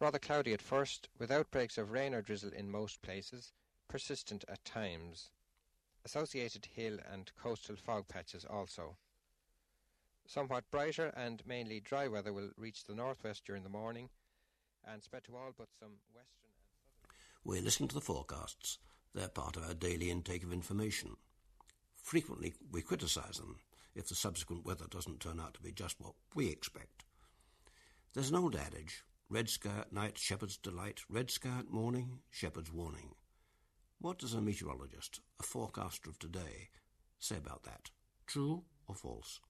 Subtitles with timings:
[0.00, 3.52] Rather cloudy at first, with outbreaks of rain or drizzle in most places,
[3.88, 5.30] persistent at times.
[6.04, 8.96] Associated hill and coastal fog patches also.
[10.26, 14.08] Somewhat brighter and mainly dry weather will reach the northwest during the morning
[14.86, 17.16] and spread to all but some western and southern.
[17.44, 18.78] We're listening to the forecasts.
[19.14, 21.16] They're part of our daily intake of information.
[21.96, 23.56] Frequently, we criticise them
[23.94, 27.04] if the subsequent weather doesn't turn out to be just what we expect.
[28.14, 32.72] There's an old adage red sky at night, shepherd's delight, red sky at morning, shepherd's
[32.72, 33.14] warning.
[34.00, 36.70] What does a meteorologist, a forecaster of today,
[37.18, 37.90] say about that?
[38.26, 39.40] True or false?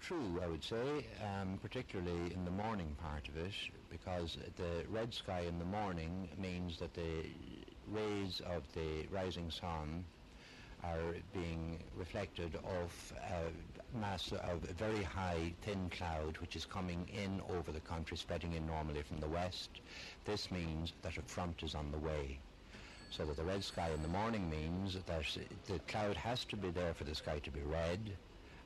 [0.00, 3.52] True, I would say, um, particularly in the morning part of it,
[3.90, 7.26] because the red sky in the morning means that the
[7.88, 10.04] rays of the rising sun
[10.84, 17.40] are being reflected off a mass of very high thin cloud which is coming in
[17.56, 19.70] over the country, spreading in normally from the west.
[20.24, 22.38] This means that a front is on the way.
[23.10, 25.06] So that the red sky in the morning means that
[25.66, 28.00] the cloud has to be there for the sky to be red,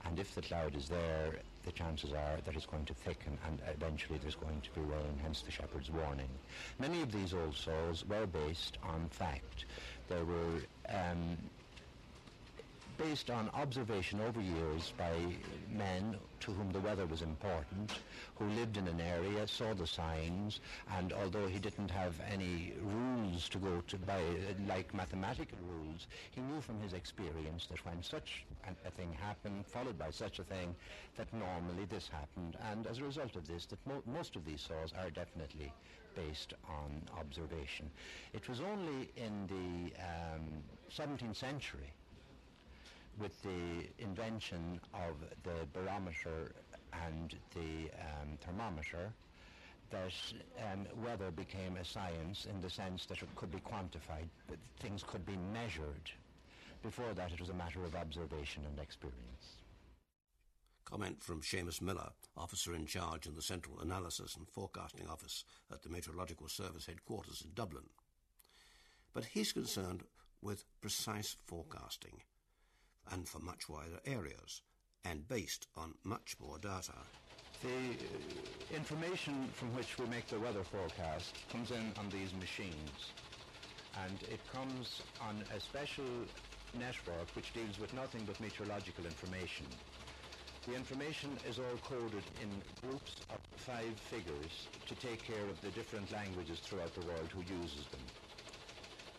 [0.05, 3.61] and if the cloud is there, the chances are that it's going to thicken and
[3.69, 6.29] eventually there's going to be rain, hence the shepherd's warning.
[6.79, 9.67] Many of these old saws were based on fact.
[10.09, 11.39] There were um,
[12.99, 15.13] based on observation over years by
[15.71, 17.93] men to whom the weather was important,
[18.37, 20.61] who lived in an area, saw the signs,
[20.99, 24.21] and although he didn't have any rules to go to by,
[24.69, 28.45] like mathematical rules, he knew from his experience that when such
[28.87, 30.75] a thing happened, followed by such a thing,
[31.17, 34.61] that normally this happened, and as a result of this, that mo- most of these
[34.61, 35.73] saws are definitely
[36.15, 37.91] based on observation.
[38.35, 41.91] It was only in the um, 17th century
[43.19, 46.53] with the invention of the barometer
[47.07, 49.13] and the um, thermometer
[49.91, 50.13] that
[50.73, 55.03] um, weather became a science in the sense that it could be quantified, that things
[55.03, 56.11] could be measured.
[56.83, 59.59] Before that, it was a matter of observation and experience.
[60.85, 65.83] Comment from Seamus Miller, officer in charge in the Central Analysis and Forecasting Office at
[65.83, 67.85] the Meteorological Service headquarters in Dublin.
[69.13, 70.03] But he's concerned
[70.41, 72.23] with precise forecasting
[73.11, 74.63] and for much wider areas,
[75.05, 76.95] and based on much more data.
[77.63, 83.13] The uh, information from which we make the weather forecast comes in on these machines,
[84.05, 86.05] and it comes on a special
[86.79, 89.67] network which deals with nothing but meteorological information.
[90.67, 92.49] The information is all coded in
[92.81, 97.41] groups of five figures to take care of the different languages throughout the world who
[97.41, 98.01] uses them.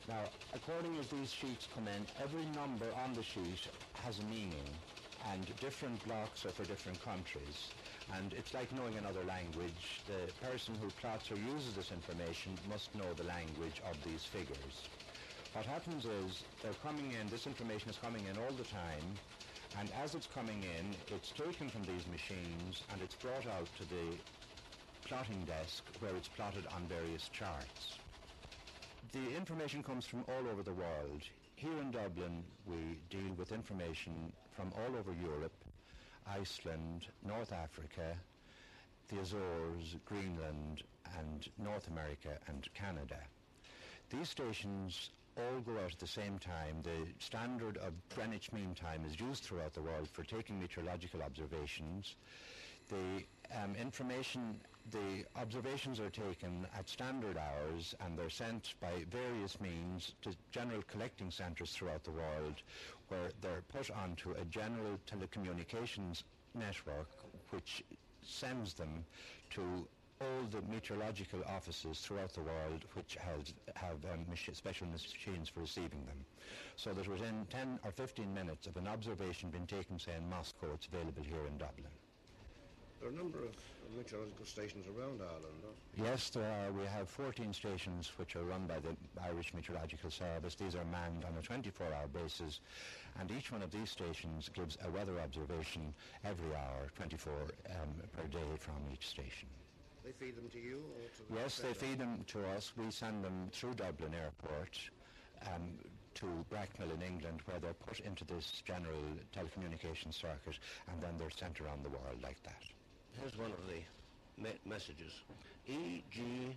[0.09, 3.67] Now, according as these sheets come in, every number on the sheet
[4.03, 4.67] has a meaning,
[5.31, 7.71] and different blocks are for different countries.
[8.13, 10.01] And it's like knowing another language.
[10.07, 14.75] The person who plots or uses this information must know the language of these figures.
[15.53, 19.07] What happens is they're coming in, this information is coming in all the time,
[19.79, 23.83] and as it's coming in, it's taken from these machines and it's brought out to
[23.87, 24.17] the
[25.05, 28.02] plotting desk where it's plotted on various charts.
[29.13, 31.21] The information comes from all over the world.
[31.55, 35.53] Here in Dublin, we deal with information from all over Europe,
[36.27, 38.17] Iceland, North Africa,
[39.09, 40.81] the Azores, Greenland,
[41.19, 43.19] and North America and Canada.
[44.09, 46.81] These stations all go out at the same time.
[46.81, 52.15] The standard of Greenwich Mean Time is used throughout the world for taking meteorological observations.
[52.89, 53.23] The
[53.61, 54.59] um, information,
[54.91, 60.81] the observations are taken at standard hours and they're sent by various means to general
[60.91, 62.55] collecting centres throughout the world
[63.07, 66.23] where they're put onto a general telecommunications
[66.53, 67.07] network
[67.51, 67.83] which
[68.21, 69.03] sends them
[69.49, 69.87] to
[70.21, 73.15] all the meteorological offices throughout the world which
[73.75, 76.25] have, um, mach- special machines for receiving them.
[76.75, 80.67] So that within 10 or 15 minutes of an observation being taken, say, in Moscow,
[80.73, 81.91] it's available here in Dublin.
[82.99, 83.51] There are a number of
[83.95, 85.61] meteorological stations around Ireland?
[85.97, 86.71] Yes, there are.
[86.71, 90.55] We have 14 stations which are run by the Irish Meteorological Service.
[90.55, 92.59] These are manned on a 24-hour basis,
[93.19, 95.93] and each one of these stations gives a weather observation
[96.23, 99.47] every hour, 24 um, per day from each station.
[100.03, 102.73] They feed them to you or to the Yes, they feed them to us.
[102.75, 104.77] We send them through Dublin Airport
[105.47, 105.77] um,
[106.15, 108.99] to Bracknell in England, where they're put into this general
[109.35, 110.59] telecommunications circuit,
[110.91, 112.63] and then they're sent around the world like that.
[113.19, 113.81] Here's one of the
[114.41, 115.13] me- messages.
[115.69, 116.53] EGRR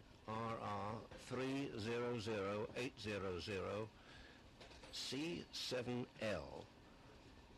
[1.29, 3.89] 300800
[4.93, 6.65] C7L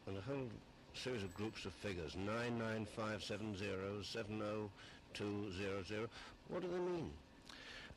[0.07, 0.49] and a whole
[0.95, 6.09] series of groups of figures 99570 70200.
[6.49, 7.11] What do they mean?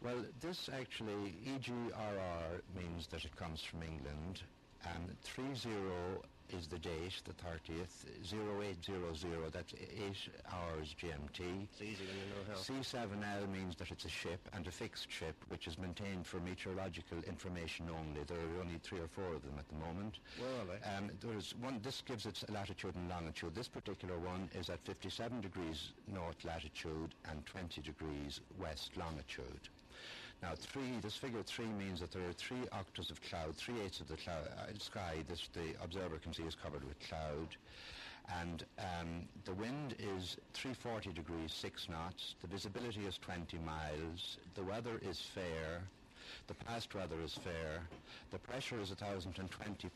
[0.03, 4.41] Well, this actually, EGRR means that it comes from England,
[4.83, 5.69] and 30
[6.53, 10.15] is the date, the 30th, 0800, that's 8
[10.51, 11.67] hours GMT.
[11.71, 12.57] It's easy when you know how.
[12.59, 17.17] C7L means that it's a ship and a fixed ship which is maintained for meteorological
[17.27, 18.23] information only.
[18.25, 20.19] There are only three or four of them at the moment.
[20.39, 20.97] Well, eh?
[20.97, 23.55] Um, there's one, this gives its latitude and longitude.
[23.55, 29.69] This particular one is at 57 degrees north latitude and 20 degrees west longitude.
[30.41, 33.99] Now, three, this figure three means that there are three oktas of cloud, three eighths
[33.99, 37.55] of the cloud, uh, sky that the observer can see is covered with cloud.
[38.39, 42.35] And um, the wind is 340 degrees, 6 knots.
[42.41, 44.37] The visibility is 20 miles.
[44.55, 45.81] The weather is fair.
[46.47, 47.81] The past weather is fair.
[48.31, 49.89] The pressure is 1020.0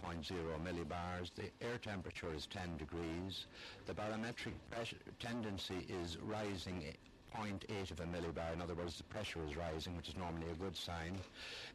[0.64, 1.32] millibars.
[1.36, 3.46] The air temperature is 10 degrees.
[3.88, 6.84] The barometric pressure tendency is rising
[7.36, 8.54] 0.8 of a millibar.
[8.54, 11.18] In other words, the pressure is rising, which is normally a good sign.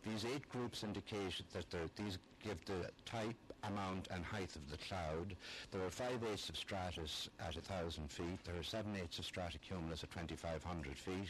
[0.06, 5.36] These eight groups indicate that these give the type, amount and height of the cloud.
[5.70, 8.38] There are 5 eighths of stratus at 1,000 feet.
[8.44, 11.28] There are 7 eighths of stratocumulus at 2,500 feet.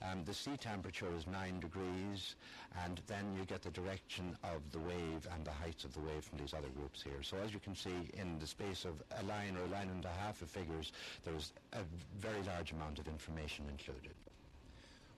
[0.00, 2.36] Um, the sea temperature is 9 degrees,
[2.84, 6.22] and then you get the direction of the wave and the heights of the wave
[6.22, 7.22] from these other groups here.
[7.22, 10.04] So as you can see, in the space of a line or a line and
[10.04, 10.92] a half of figures,
[11.24, 11.80] there's a
[12.20, 14.14] very large amount of information included.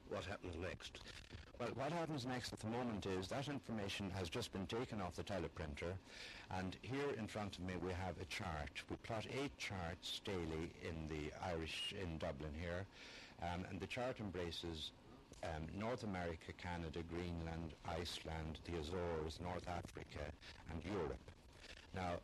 [0.09, 1.01] What happens next?
[1.61, 5.15] Well, what happens next at the moment is that information has just been taken off
[5.15, 5.93] the teleprinter,
[6.53, 8.71] and here in front of me we have a chart.
[8.89, 12.87] We plot eight charts daily in the Irish, in Dublin here,
[13.43, 14.91] um, and the chart embraces
[15.43, 20.31] um, North America, Canada, Greenland, Iceland, the Azores, North Africa,
[20.71, 21.31] and Europe.
[21.95, 22.15] Now,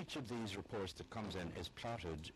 [0.00, 2.30] each of these reports that comes in is plotted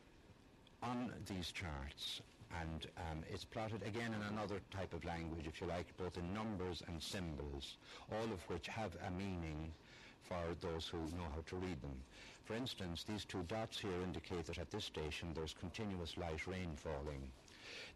[0.83, 2.23] on these charts
[2.63, 6.35] and um, it's plotted again in another type of language, if you like, both in
[6.35, 7.77] numbers and symbols,
[8.13, 9.73] all of which have a meaning
[10.23, 11.97] for those who know how to read them.
[12.45, 16.71] For instance, these two dots here indicate that at this station there's continuous light rain
[16.77, 17.31] falling.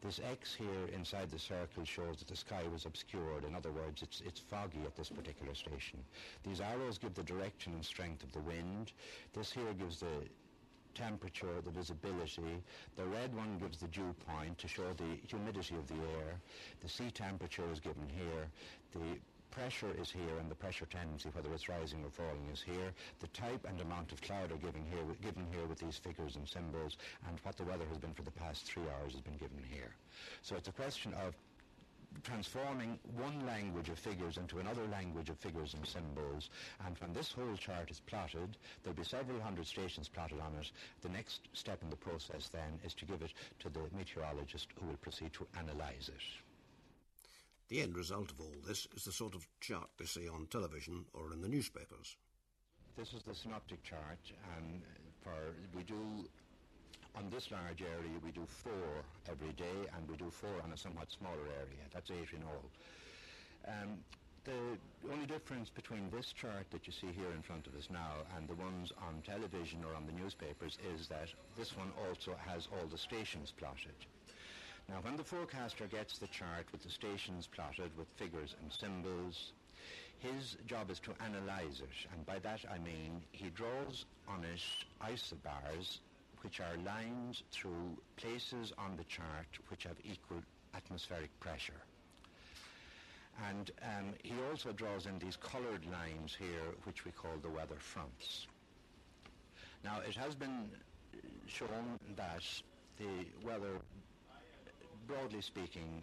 [0.01, 3.45] This X here inside the circle shows that the sky was obscured.
[3.45, 5.99] In other words, it's, it's foggy at this particular station.
[6.45, 8.93] These arrows give the direction and strength of the wind.
[9.33, 10.29] This here gives the
[10.95, 12.63] temperature, the visibility.
[12.97, 16.39] The red one gives the dew point to show the humidity of the air.
[16.81, 18.47] The sea temperature is given here.
[18.93, 19.19] The
[19.55, 22.93] pressure is here and the pressure tendency, whether it's rising or falling, is here.
[23.21, 26.49] The type and amount of cloud are given here, given here with these figures and
[26.49, 26.97] symbols,
[27.29, 29.95] and what the weather has been for the past three hours has been given here.
[30.43, 31.35] So it's a question of
[32.23, 36.51] transforming one language of figures into another language of figures and symbols.
[36.87, 40.71] And when this whole chart is plotted, there'll be several hundred stations plotted on it.
[41.03, 44.87] The next step in the process then is to give it to the meteorologist who
[44.87, 46.44] will proceed to analyze it.
[47.69, 51.07] The end result of all this is the sort of chart we see on television
[51.15, 52.17] or in the newspapers.
[52.97, 54.21] This is the synoptic chart,
[54.57, 54.83] and
[55.23, 56.29] for we do
[57.17, 60.77] on this large area we do four every day, and we do four on a
[60.77, 61.85] somewhat smaller area.
[61.93, 62.65] That's eight in all.
[63.67, 63.99] Um,
[64.45, 68.13] the only difference between this chart that you see here in front of us now
[68.37, 72.69] and the ones on television or on the newspapers is that this one also has
[72.73, 73.97] all the stations plotted.
[74.89, 79.53] Now, when the forecaster gets the chart with the stations plotted with figures and symbols,
[80.19, 84.61] his job is to analyze it, and by that I mean he draws on it
[85.03, 85.99] isobars,
[86.43, 90.43] which are lines through places on the chart which have equal
[90.75, 91.81] atmospheric pressure.
[93.49, 97.79] And um, he also draws in these coloured lines here, which we call the weather
[97.79, 98.47] fronts.
[99.83, 100.69] Now, it has been
[101.47, 102.45] shown that
[102.99, 103.81] the weather
[105.07, 106.03] broadly speaking,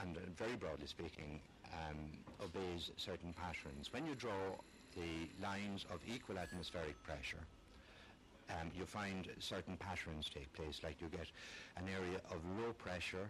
[0.00, 1.40] and very broadly speaking,
[1.72, 1.98] um,
[2.42, 3.92] obeys certain patterns.
[3.92, 4.56] When you draw
[4.96, 7.44] the lines of equal atmospheric pressure,
[8.50, 11.26] um, you find certain patterns take place, like you get
[11.76, 13.28] an area of low pressure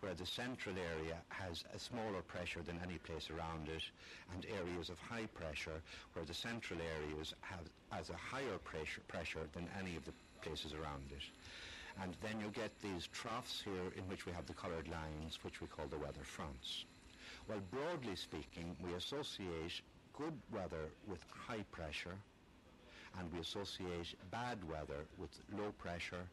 [0.00, 3.82] where the central area has a smaller pressure than any place around it,
[4.34, 5.80] and areas of high pressure
[6.12, 10.12] where the central areas have as a higher pressure, pressure than any of the
[10.42, 11.22] places around it.
[12.02, 15.60] And then you get these troughs here in which we have the coloured lines, which
[15.60, 16.84] we call the weather fronts.
[17.48, 19.80] Well, broadly speaking, we associate
[20.16, 22.16] good weather with high pressure,
[23.18, 26.26] and we associate bad weather with low pressure,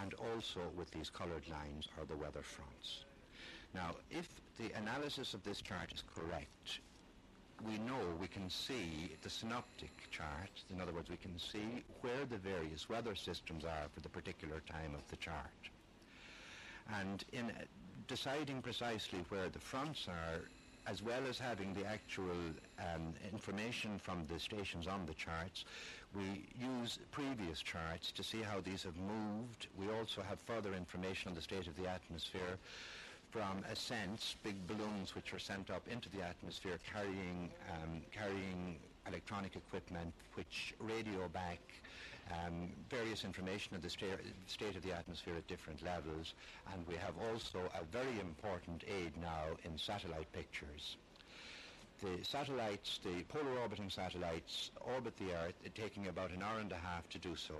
[0.00, 3.04] and also with these coloured lines are the weather fronts.
[3.74, 4.28] Now, if
[4.58, 6.80] the analysis of this chart is correct,
[7.66, 10.50] we know, we can see the synoptic chart.
[10.72, 14.62] In other words, we can see where the various weather systems are for the particular
[14.68, 15.70] time of the chart.
[16.92, 17.52] And in
[18.08, 20.40] deciding precisely where the fronts are
[20.86, 22.36] as well as having the actual
[22.80, 25.64] um, information from the stations on the charts,
[26.14, 29.68] we use previous charts to see how these have moved.
[29.78, 32.58] We also have further information on the state of the atmosphere
[33.32, 38.76] from ascents, big balloons which are sent up into the atmosphere carrying, um, carrying
[39.08, 41.58] electronic equipment which radio back
[42.30, 46.34] um, various information of the sta- state of the atmosphere at different levels,
[46.72, 50.96] and we have also a very important aid now in satellite pictures.
[52.00, 56.76] The satellites, the polar orbiting satellites, orbit the Earth, taking about an hour and a
[56.76, 57.54] half to do so,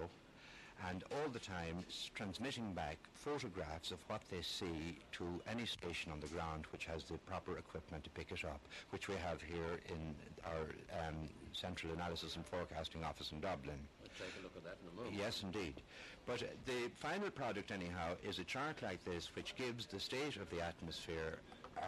[0.90, 1.84] and all the time
[2.14, 7.04] transmitting back photographs of what they see to any station on the ground which has
[7.04, 8.60] the proper equipment to pick it up,
[8.90, 11.14] which we have here in our um,
[11.52, 13.78] Central Analysis and Forecasting Office in Dublin
[14.18, 15.16] take a look at that in a moment.
[15.16, 15.80] Yes, indeed.
[16.26, 20.36] But uh, the final product, anyhow, is a chart like this which gives the state
[20.36, 21.38] of the atmosphere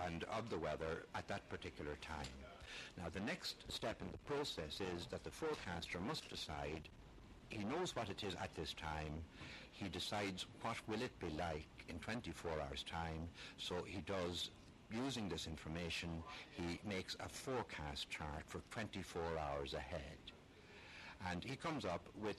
[0.06, 2.26] and of the weather at that particular time.
[2.98, 6.88] Now, the next step in the process is that the forecaster must decide,
[7.54, 9.22] he knows what it is at this time,
[9.72, 14.50] he decides what will it be like in 24 hours' time, so he does
[14.92, 16.10] using this information,
[16.52, 20.18] he makes a forecast chart for 24 hours ahead.
[21.30, 22.36] And he comes up with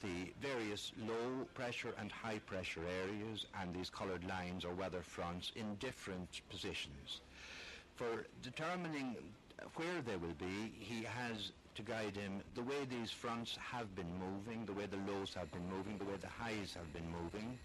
[0.00, 5.52] the various low pressure and high pressure areas and these coloured lines or weather fronts
[5.54, 7.20] in different positions.
[7.94, 9.16] For determining
[9.76, 14.10] where they will be, he has to guide him the way these fronts have been
[14.18, 17.58] moving, the way the lows have been moving, the way the highs have been moving,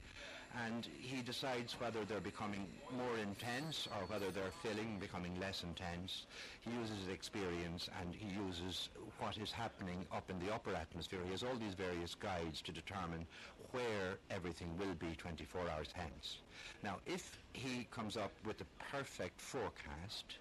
[0.66, 6.26] and he decides whether they're becoming more intense or whether they're filling, becoming less intense.
[6.62, 11.20] He uses his experience and he uses what is happening up in the upper atmosphere.
[11.26, 13.26] He has all these various guides to determine
[13.72, 16.38] where everything will be 24 hours hence.
[16.82, 20.38] Now, if he comes up with a perfect forecast,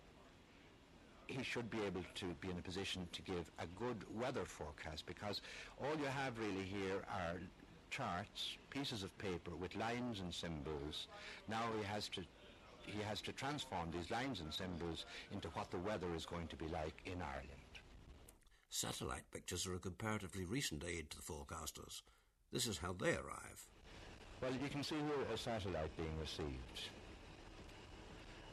[1.26, 5.06] he should be able to be in a position to give a good weather forecast
[5.06, 5.40] because
[5.82, 7.36] all you have really here are
[7.90, 11.08] charts, pieces of paper with lines and symbols.
[11.48, 12.22] Now he has to
[12.86, 16.56] he has to transform these lines and symbols into what the weather is going to
[16.56, 17.50] be like in Ireland.
[18.70, 22.02] Satellite pictures are a comparatively recent aid to the forecasters.
[22.52, 23.66] This is how they arrive.
[24.40, 26.90] Well, you can see here a satellite being received.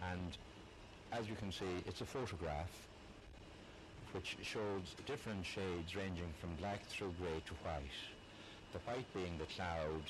[0.02, 0.38] And
[1.18, 2.72] as you can see, it's a photograph
[4.14, 7.98] which shows different shades ranging from black through grey to white.
[8.74, 10.04] The white being the cloud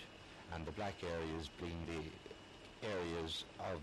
[0.54, 3.80] and the black areas being the areas of,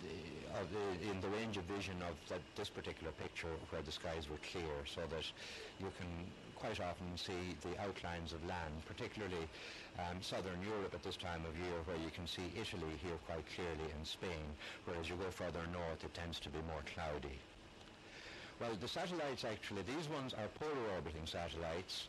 [0.00, 3.92] the, of the, in the range of vision of that, this particular picture where the
[3.92, 5.24] skies were clear so that
[5.80, 6.08] you can
[6.58, 9.46] quite often see the outlines of land, particularly
[9.98, 13.46] um, southern Europe at this time of year where you can see Italy here quite
[13.54, 14.46] clearly and Spain,
[14.84, 17.38] whereas you go further north it tends to be more cloudy.
[18.60, 22.08] Well, the satellites actually, these ones are polar orbiting satellites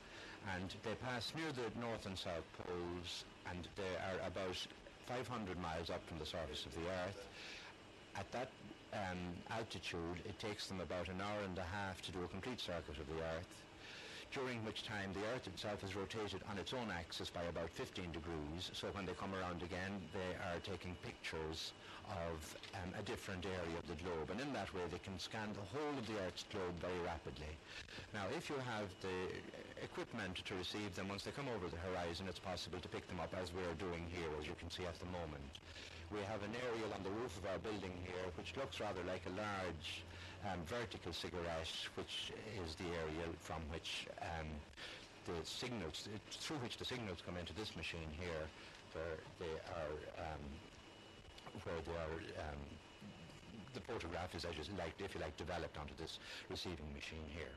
[0.57, 4.57] and they pass near the north and south poles and they are about
[5.05, 7.21] 500 miles up from the surface of the earth.
[8.17, 8.49] At that
[8.93, 12.59] um, altitude it takes them about an hour and a half to do a complete
[12.59, 13.68] circuit of the earth
[14.31, 18.11] during which time the Earth itself is rotated on its own axis by about 15
[18.11, 21.73] degrees, so when they come around again, they are taking pictures
[22.09, 22.37] of
[22.77, 25.65] um, a different area of the globe, and in that way they can scan the
[25.73, 27.53] whole of the Earth's globe very rapidly.
[28.13, 29.33] Now, if you have the
[29.81, 33.19] equipment to receive them, once they come over the horizon, it's possible to pick them
[33.19, 35.57] up as we are doing here, as you can see at the moment.
[36.13, 39.21] We have an aerial on the roof of our building here, which looks rather like
[39.29, 40.01] a large
[40.45, 42.31] um, vertical cigarette, which
[42.63, 44.47] is the area from which um,
[45.25, 48.47] the signals, through which the signals come into this machine here,
[48.93, 50.43] where they are, um,
[51.63, 52.59] where they are um,
[53.73, 57.53] the photograph is, as you like, if you like, developed onto this receiving machine here.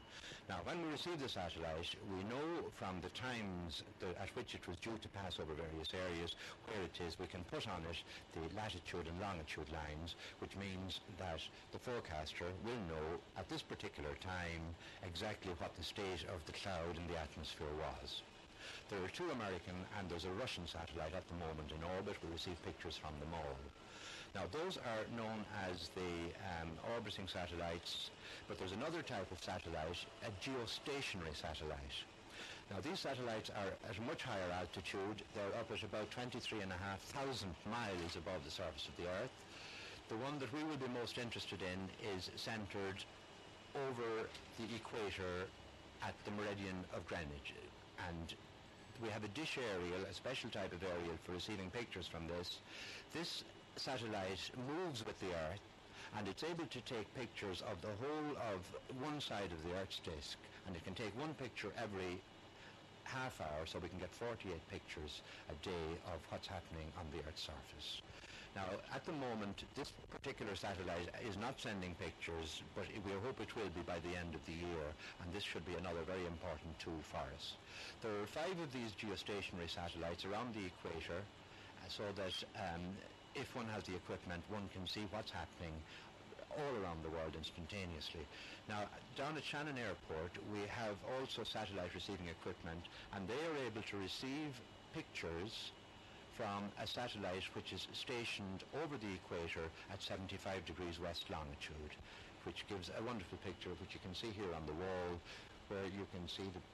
[0.48, 4.76] Now, when we receive the satellite, we know from the times at which it was
[4.78, 6.34] due to pass over various areas
[6.66, 7.18] where it is.
[7.18, 7.96] We can put on it
[8.34, 11.40] the latitude and longitude lines, which means that
[11.72, 14.62] the forecaster will know at this particular time
[15.06, 18.22] exactly what the state of the cloud in the atmosphere was.
[18.90, 22.16] There are two American and there's a Russian satellite at the moment in orbit.
[22.22, 23.56] We receive pictures from them all.
[24.34, 28.10] Now those are known as the um, orbiting satellites,
[28.48, 31.96] but there's another type of satellite, a geostationary satellite.
[32.70, 35.20] Now these satellites are at a much higher altitude.
[35.34, 36.72] They're up at about 23,500
[37.68, 39.36] miles above the surface of the Earth.
[40.08, 41.80] The one that we will be most interested in
[42.16, 43.04] is centered
[43.76, 45.48] over the equator
[46.02, 47.52] at the meridian of Greenwich.
[48.08, 48.34] And
[49.02, 52.58] we have a dish aerial, a special type of aerial for receiving pictures from this.
[53.12, 53.44] This
[53.76, 55.60] satellite moves with the Earth
[56.16, 58.60] and it's able to take pictures of the whole of
[59.02, 62.20] one side of the Earth's disk and it can take one picture every
[63.04, 67.18] half hour so we can get 48 pictures a day of what's happening on the
[67.26, 68.02] Earth's surface.
[68.54, 73.56] Now, at the moment, this particular satellite is not sending pictures, but we hope it
[73.56, 74.86] will be by the end of the year,
[75.24, 77.56] and this should be another very important tool for us.
[78.02, 82.84] There are five of these geostationary satellites around the equator, uh, so that um,
[83.34, 85.72] if one has the equipment, one can see what's happening
[86.52, 88.20] all around the world instantaneously.
[88.68, 88.84] Now,
[89.16, 92.84] down at Shannon Airport, we have also satellite receiving equipment,
[93.16, 94.52] and they are able to receive
[94.92, 95.72] pictures
[96.36, 101.92] from a satellite which is stationed over the equator at 75 degrees west longitude,
[102.44, 105.20] which gives a wonderful picture which you can see here on the wall,
[105.68, 106.64] where you can see the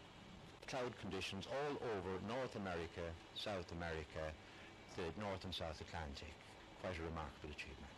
[0.67, 4.31] cloud conditions all over North America, South America,
[4.97, 6.35] the North and South Atlantic.
[6.83, 7.89] Quite a remarkable achievement.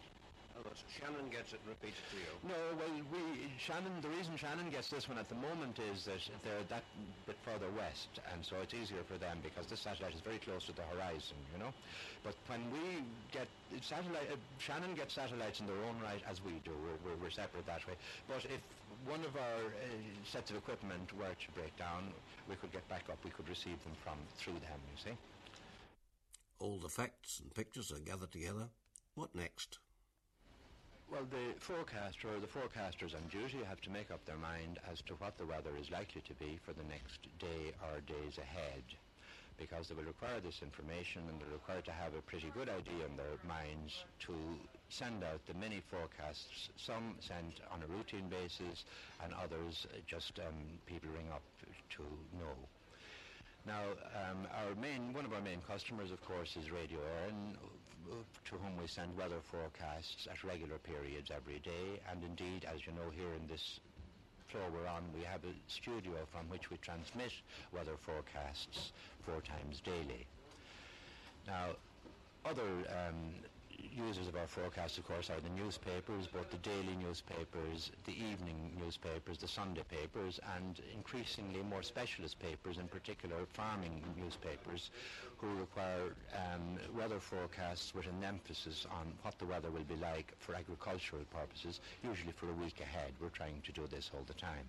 [0.92, 2.32] Shannon gets it repeated to you.
[2.44, 4.00] No, well, we Shannon.
[4.02, 6.84] The reason Shannon gets this one at the moment is that they're that
[7.26, 10.66] bit further west, and so it's easier for them because this satellite is very close
[10.66, 11.72] to the horizon, you know.
[12.22, 13.00] But when we
[13.32, 13.48] get
[13.80, 16.76] satellite, uh, Shannon gets satellites in their own right as we do.
[16.76, 17.96] We're, we're, we're separate that way.
[18.28, 18.60] But if
[19.08, 19.80] one of our uh,
[20.28, 22.12] sets of equipment were to break down,
[22.48, 23.18] we could get back up.
[23.24, 24.80] We could receive them from through them.
[24.92, 25.16] You see.
[26.60, 28.68] All the facts and pictures are gathered together.
[29.14, 29.78] What next?
[31.10, 35.00] Well, the forecaster or the forecasters on duty have to make up their mind as
[35.08, 38.84] to what the weather is likely to be for the next day or days ahead
[39.56, 43.04] because they will require this information and they're required to have a pretty good idea
[43.08, 44.32] in their minds to
[44.88, 48.84] send out the many forecasts, some sent on a routine basis
[49.24, 50.54] and others just um,
[50.86, 51.42] people ring up
[51.96, 52.02] to
[52.38, 52.56] know.
[53.66, 53.82] Now,
[54.16, 57.56] um, our main, one of our main customers, of course, is Radio Éireann,
[58.46, 62.00] to whom we send weather forecasts at regular periods every day.
[62.10, 63.80] And indeed, as you know, here in this
[64.48, 67.32] floor we're on, we have a studio from which we transmit
[67.72, 68.92] weather forecasts
[69.24, 70.26] four times daily.
[71.46, 71.76] Now,
[72.44, 73.34] other um,
[73.92, 78.72] users of our forecast, of course, are the newspapers, both the daily newspapers, the evening
[78.82, 84.90] newspapers, the Sunday papers, and increasingly more specialist papers, in particular farming newspapers,
[85.38, 90.32] who require um, weather forecasts with an emphasis on what the weather will be like
[90.38, 93.12] for agricultural purposes, usually for a week ahead.
[93.20, 94.66] We're trying to do this all the time.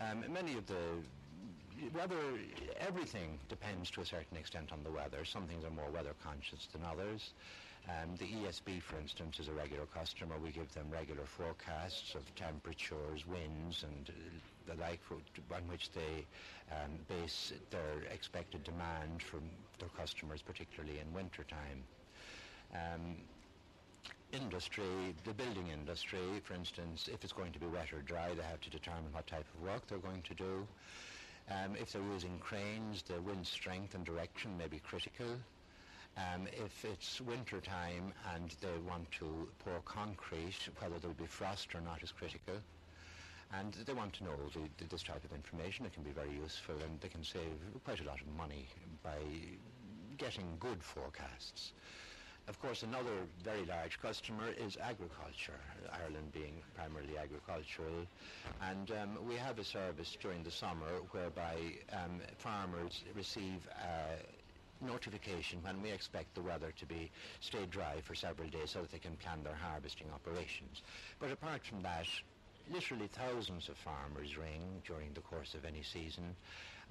[0.00, 0.74] Um, many of the
[1.94, 2.16] weather,
[2.80, 5.24] everything depends to a certain extent on the weather.
[5.24, 7.30] Some things are more weather conscious than others.
[7.88, 10.36] Um, the ESB, for instance, is a regular customer.
[10.38, 14.10] We give them regular forecasts of temperatures, winds, and
[14.66, 16.26] the like, on which they
[16.70, 19.42] um, base their expected demand from
[19.78, 21.82] their customers, particularly in winter time.
[22.72, 23.16] Um,
[24.32, 28.42] industry, the building industry, for instance, if it's going to be wet or dry, they
[28.42, 30.66] have to determine what type of work they're going to do.
[31.50, 35.26] Um, if they're using cranes, the wind strength and direction may be critical.
[36.16, 41.74] Um, if it's winter time and they want to pour concrete, whether there'll be frost
[41.74, 42.54] or not is critical.
[43.52, 45.86] And they want to know the, the, this type of information.
[45.86, 48.66] It can be very useful and they can save quite a lot of money
[49.02, 49.18] by
[50.18, 51.72] getting good forecasts.
[52.48, 55.60] Of course, another very large customer is agriculture,
[55.92, 58.06] Ireland being primarily agricultural.
[58.60, 61.56] And um, we have a service during the summer whereby
[61.92, 64.16] um, farmers receive uh,
[64.82, 68.92] notification when we expect the weather to be stay dry for several days so that
[68.92, 70.82] they can plan their harvesting operations.
[71.18, 72.06] But apart from that,
[72.72, 76.36] literally thousands of farmers ring during the course of any season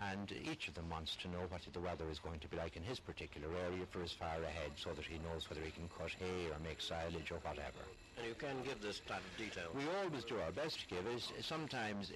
[0.02, 2.78] and each of them wants to know what the weather is going to be like
[2.78, 5.90] in his particular area for as far ahead so that he knows whether he can
[5.98, 7.84] cut hay or make silage or whatever.
[8.18, 9.70] And you can give this type of detail?
[9.76, 11.24] We always do our best to give it.
[11.42, 12.12] Sometimes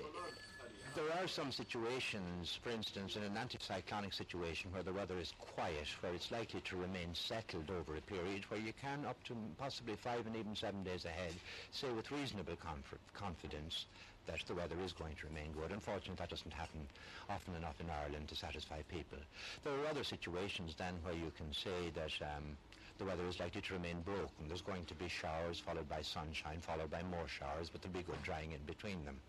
[0.95, 5.87] there are some situations, for instance, in an anticyclonic situation where the weather is quiet,
[6.01, 9.95] where it's likely to remain settled over a period, where you can, up to possibly
[9.95, 11.33] five and even seven days ahead,
[11.71, 13.85] say with reasonable conf- confidence
[14.27, 15.71] that the weather is going to remain good.
[15.71, 16.87] Unfortunately, that doesn't happen
[17.29, 19.17] often enough in Ireland to satisfy people.
[19.63, 22.55] There are other situations then where you can say that um,
[22.99, 24.47] the weather is likely to remain broken.
[24.47, 28.03] There's going to be showers followed by sunshine, followed by more showers, but there'll be
[28.03, 29.19] good drying in between them.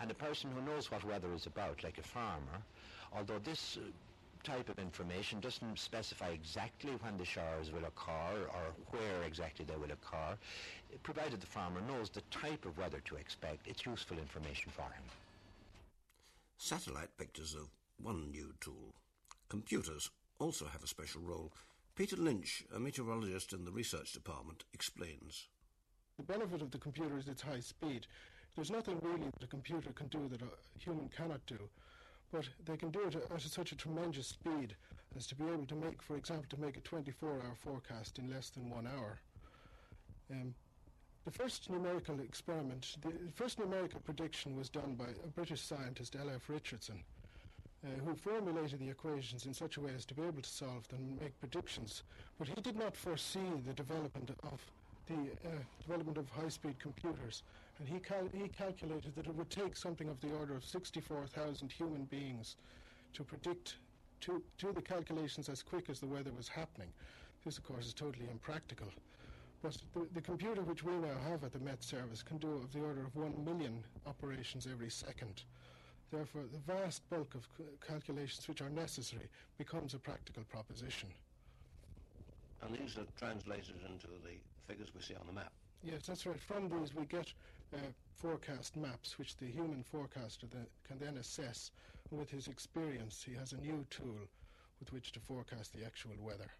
[0.00, 2.62] And a person who knows what weather is about, like a farmer,
[3.12, 3.86] although this uh,
[4.42, 9.76] type of information doesn't specify exactly when the showers will occur or where exactly they
[9.76, 10.36] will occur,
[11.02, 15.04] provided the farmer knows the type of weather to expect, it's useful information for him.
[16.58, 17.68] Satellite pictures are
[18.02, 18.94] one new tool.
[19.48, 21.52] Computers also have a special role
[21.96, 25.46] Peter Lynch, a meteorologist in the research department, explains.
[26.16, 28.08] The benefit of the computer is its high speed.
[28.56, 30.46] There's nothing really that a computer can do that a
[30.78, 31.58] human cannot do,
[32.32, 34.76] but they can do it at such a tremendous speed
[35.16, 38.50] as to be able to make, for example, to make a 24-hour forecast in less
[38.50, 39.18] than one hour.
[40.30, 40.54] Um,
[41.24, 46.48] the first numerical experiment, the first numerical prediction was done by a British scientist, L.F.
[46.48, 47.02] Richardson,
[47.84, 50.86] uh, who formulated the equations in such a way as to be able to solve
[50.88, 52.02] them and make predictions.
[52.38, 54.60] But he did not foresee the development of
[55.06, 57.42] the uh, development of high-speed computers,
[57.78, 61.70] and he, cal- he calculated that it would take something of the order of 64,000
[61.70, 62.56] human beings
[63.14, 63.76] to predict,
[64.20, 66.88] to do the calculations as quick as the weather was happening.
[67.44, 68.88] This, of course, is totally impractical.
[69.62, 72.72] But the, the computer which we now have at the Met Service can do of
[72.72, 75.42] the order of 1 million operations every second.
[76.12, 77.48] Therefore, the vast bulk of
[77.86, 81.08] calculations which are necessary becomes a practical proposition.
[82.62, 85.52] And these are translated into the figures we see on the map.
[85.82, 86.40] Yes, that's right.
[86.40, 87.32] From these, we get
[87.74, 91.70] uh, forecast maps, which the human forecaster then, can then assess.
[92.10, 94.28] And with his experience, he has a new tool
[94.80, 96.50] with which to forecast the actual weather.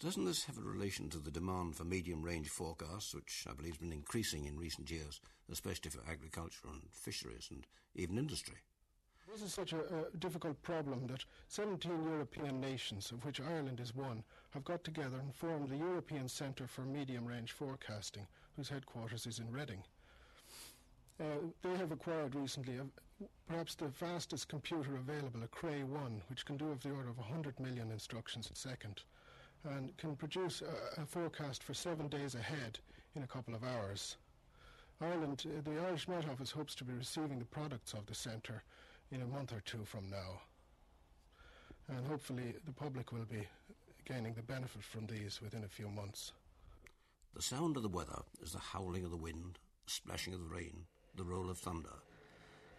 [0.00, 3.74] Doesn't this have a relation to the demand for medium range forecasts, which I believe
[3.74, 8.56] has been increasing in recent years, especially for agriculture and fisheries and even industry?
[9.30, 13.94] This is such a, a, difficult problem that 17 European nations, of which Ireland is
[13.94, 19.26] one, have got together and formed the European Centre for Medium Range Forecasting, whose headquarters
[19.26, 19.84] is in Reading.
[21.20, 21.24] Uh,
[21.62, 22.84] they have acquired recently a,
[23.48, 27.18] perhaps the fastest computer available, a Cray 1, which can do of the order of
[27.18, 29.02] 100 million instructions a second
[29.64, 32.78] and can produce a, a forecast for seven days ahead
[33.14, 34.16] in a couple of hours.
[35.00, 38.62] Ireland, uh, the Irish Met Office hopes to be receiving the products of the centre
[39.10, 40.40] in a month or two from now.
[41.88, 43.46] And hopefully the public will be
[44.04, 46.32] gaining the benefit from these within a few months.
[47.34, 50.46] The sound of the weather is the howling of the wind, the splashing of the
[50.46, 51.88] rain, the roll of thunder.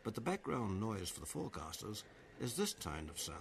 [0.03, 2.03] But the background noise for the forecasters
[2.41, 3.39] is this kind of sound.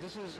[0.00, 0.38] This is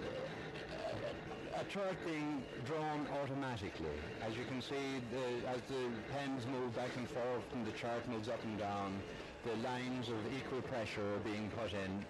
[1.54, 3.86] a chart being drawn automatically.
[4.22, 8.08] As you can see, the, as the pens move back and forth and the chart
[8.08, 9.00] moves up and down,
[9.44, 12.04] the lines of equal pressure are being put in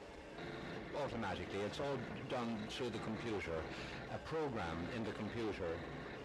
[1.03, 1.61] automatically.
[1.61, 3.63] It's all done through the computer.
[4.15, 5.77] A program in the computer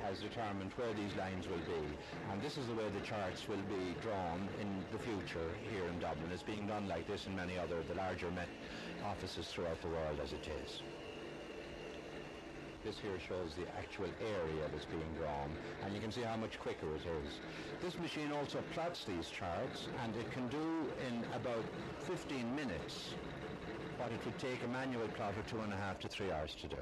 [0.04, 1.86] has determined where these lines will be.
[2.32, 6.00] And this is the way the charts will be drawn in the future here in
[6.00, 6.30] Dublin.
[6.34, 8.32] It's being done like this in many other, the larger
[9.06, 10.82] offices throughout the world as it is.
[12.84, 15.52] This here shows the actual area that's being drawn,
[15.86, 17.40] and you can see how much quicker it is.
[17.80, 21.64] This machine also plots these charts, and it can do in about
[22.00, 23.14] 15 minutes
[23.98, 26.68] what it would take a manual plotter two and a half to three hours to
[26.68, 26.82] do.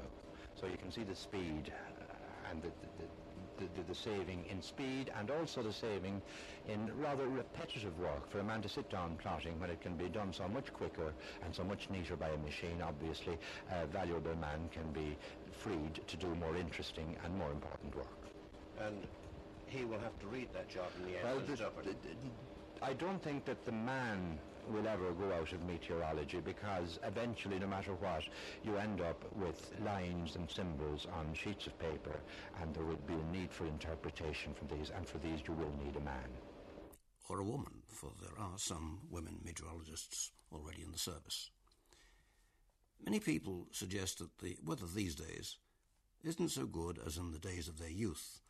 [0.60, 2.68] So you can see the speed uh, and the,
[2.98, 6.20] the, the, the, the saving in speed and also the saving
[6.68, 10.10] in rather repetitive work for a man to sit down plotting when it can be
[10.10, 12.82] done so much quicker and so much neater by a machine.
[12.82, 13.38] Obviously,
[13.72, 15.16] a valuable man can be
[15.50, 18.18] freed to do more interesting and more important work.
[18.84, 19.06] And
[19.66, 21.48] he will have to read that job in the end.
[21.48, 21.94] Well,
[22.82, 24.38] I don't think that the man
[24.70, 28.22] will ever go out of meteorology because eventually, no matter what,
[28.64, 32.20] you end up with lines and symbols on sheets of paper
[32.60, 35.72] and there would be a need for interpretation from these and for these you will
[35.84, 36.28] need a man.
[37.28, 41.50] Or a woman, for there are some women meteorologists already in the service.
[43.04, 45.56] Many people suggest that the weather these days
[46.22, 48.40] isn't so good as in the days of their youth,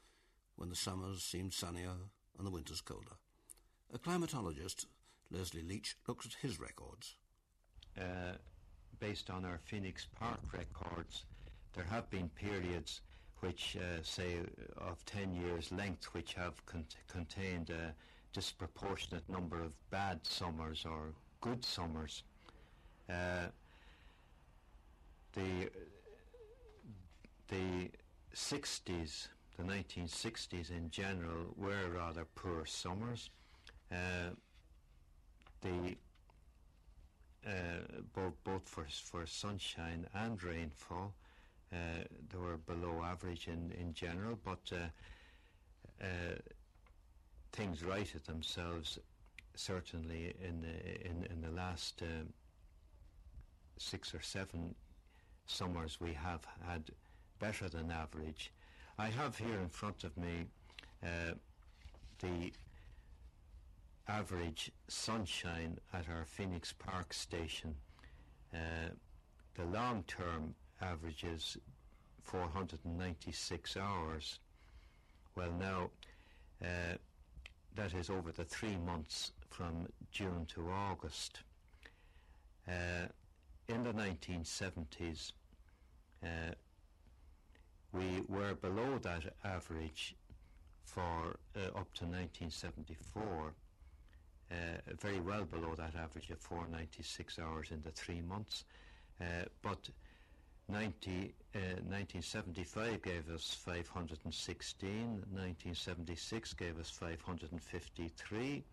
[0.57, 1.95] when the summers seemed sunnier
[2.37, 3.17] and the winters colder.
[3.93, 4.87] A climatologist
[5.31, 7.17] Leslie Leach looks at his records.
[7.99, 8.35] Uh,
[8.99, 11.25] based on our Phoenix Park records,
[11.75, 13.01] there have been periods
[13.41, 14.39] which, uh, say,
[14.77, 17.95] of 10 years' length, which have con- contained a
[18.33, 22.23] disproportionate number of bad summers or good summers.
[23.09, 23.47] Uh,
[25.33, 25.71] the
[27.49, 27.91] the
[28.35, 33.31] 60s, the 1960s in general, were rather poor summers.
[33.91, 34.31] Uh,
[35.63, 35.97] the
[37.47, 41.15] uh, both both for for sunshine and rainfall.
[41.73, 46.35] Uh, they were below average in, in general, but uh, uh,
[47.53, 48.99] things righted themselves
[49.55, 52.33] certainly in the, in, in the last um,
[53.79, 54.75] six or seven
[55.47, 56.83] summers we have had
[57.39, 58.53] better than average.
[58.99, 60.47] I have here in front of me
[61.03, 61.35] uh,
[62.19, 62.53] the
[64.11, 67.75] average sunshine at our Phoenix Park station,
[68.53, 68.91] uh,
[69.55, 71.57] the long term averages
[72.25, 74.41] 496 hours.
[75.37, 75.91] Well, now
[76.63, 76.97] uh,
[77.77, 81.41] that is over the three months from June to August.
[82.69, 83.07] Uh,
[83.69, 85.33] in the 1970s,
[86.25, 86.53] uh,
[87.93, 90.17] we were below that average
[90.85, 93.53] for uh, up to 1974,
[94.51, 94.55] uh,
[95.01, 98.65] very well below that average of 496 hours in the three months.
[99.21, 99.89] Uh, but
[100.69, 104.93] 90, 1975 uh, gave us 516,
[105.31, 108.65] 1976 gave us 553,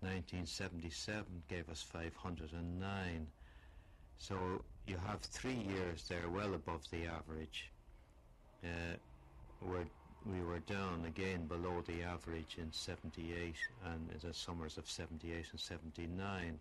[0.00, 3.26] 1977 gave us 509.
[4.18, 7.70] So you have three years there well above the average.
[8.62, 8.96] Uh,
[9.62, 9.86] we're,
[10.32, 15.46] we were down again below the average in 78 and in the summers of 78
[15.50, 16.58] and 79.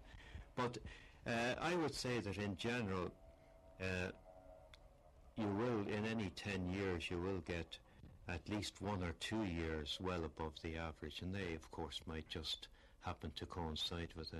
[0.55, 0.77] But
[1.25, 3.11] uh, I would say that in general,
[3.81, 4.11] uh,
[5.37, 7.77] you will, in any 10 years, you will get
[8.27, 12.27] at least one or two years well above the average, and they, of course, might
[12.29, 12.67] just
[13.01, 14.37] happen to coincide with the,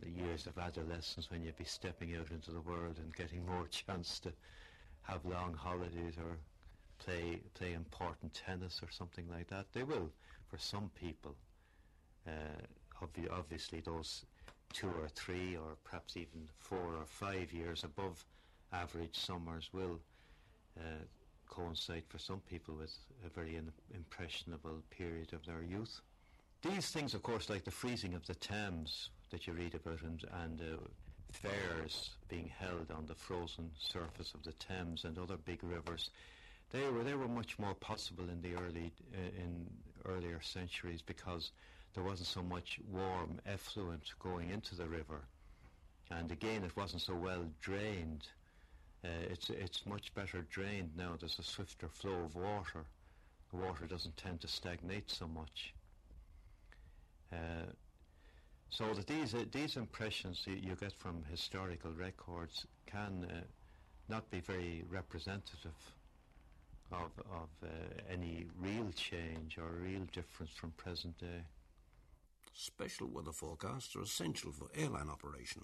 [0.00, 3.66] the years of adolescence when you'd be stepping out into the world and getting more
[3.70, 4.32] chance to
[5.02, 6.36] have long holidays or
[6.98, 9.66] play play important tennis or something like that.
[9.72, 10.10] They will,
[10.48, 11.34] for some people.
[12.26, 12.30] Uh,
[13.00, 14.24] obvi- obviously, those
[14.72, 18.24] two or three, or perhaps even four or five years above
[18.72, 20.00] average summers will
[20.78, 21.04] uh,
[21.48, 26.00] coincide for some people with a very in- impressionable period of their youth.
[26.62, 30.24] These things, of course, like the freezing of the Thames that you read about and,
[30.42, 30.76] and uh,
[31.30, 36.10] fairs being held on the frozen surface of the Thames and other big rivers,
[36.72, 39.66] they were they were much more possible in the early uh, in
[40.04, 41.52] earlier centuries because
[41.94, 45.22] there wasn't so much warm effluent going into the river,
[46.10, 48.28] and again it wasn't so well drained
[49.06, 51.14] uh, it's it's much better drained now.
[51.18, 52.84] There's a swifter flow of water.
[53.50, 55.74] The water doesn't tend to stagnate so much.
[57.32, 57.70] Uh,
[58.70, 63.40] so that these uh, these impressions you, get from historical records can uh,
[64.08, 65.76] not be very representative
[66.92, 67.68] of of uh,
[68.10, 71.44] any real change or real difference from present day.
[72.52, 75.62] Special weather forecasts are essential for airline operation,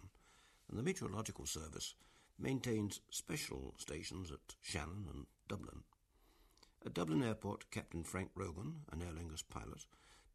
[0.69, 1.95] and the Meteorological Service
[2.39, 5.83] maintains special stations at Shannon and Dublin.
[6.85, 9.87] At Dublin Airport, Captain Frank Rogan, an Aer Lingus pilot,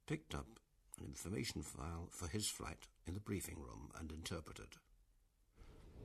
[0.08, 0.47] picked up
[0.97, 4.78] an information file for his flight in the briefing room and interpreted.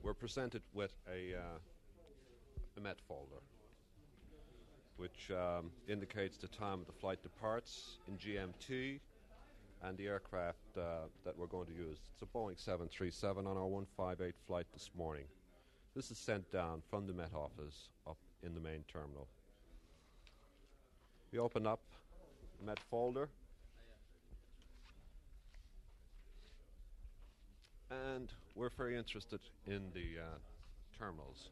[0.03, 1.59] We're presented with a, uh,
[2.77, 3.41] a MET folder,
[4.97, 8.99] which um, indicates the time the flight departs in GMT
[9.83, 11.97] and the aircraft uh, that we're going to use.
[12.13, 15.25] It's a Boeing 737 on our 158 flight this morning.
[15.95, 19.27] This is sent down from the Met Office up in the main terminal.
[21.31, 21.81] We open up
[22.59, 23.29] the Met folder
[27.91, 31.49] and we're very interested in the uh, terminals,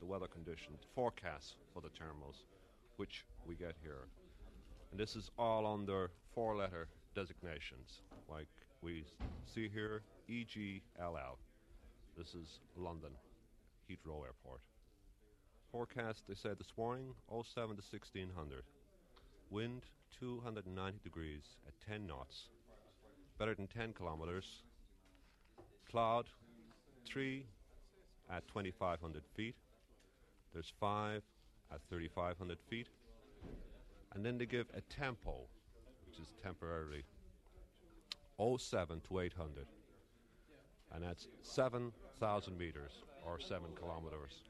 [0.00, 2.44] the weather conditions, forecasts for the terminals,
[3.00, 4.04] which we get here.
[4.90, 8.46] And this is all under four letter designations, like
[8.82, 9.04] we
[9.46, 11.38] see here EGLL.
[12.18, 13.12] This is London.
[13.88, 14.60] Heathrow Airport.
[15.72, 18.64] Forecast, they said this morning, 07 to 1600.
[19.48, 19.86] Wind
[20.20, 22.50] 290 degrees at 10 knots,
[23.38, 24.62] better than 10 kilometers.
[25.90, 26.26] Cloud
[27.06, 27.46] 3
[28.30, 29.54] at 2500 feet.
[30.52, 31.22] There's 5
[31.72, 32.88] at 3500 feet.
[34.14, 35.46] And then they give a tempo,
[36.06, 37.04] which is temporarily
[38.38, 39.66] 07 to 800.
[40.92, 44.42] And that's 7,000 meters or 7 kilometers.